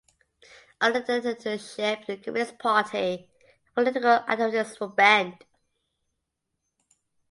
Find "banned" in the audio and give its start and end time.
4.95-5.45